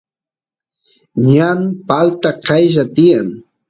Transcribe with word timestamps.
ñan 1.31 1.59
palta 1.87 2.29
qaylla 2.45 2.83
tiyan 2.95 3.27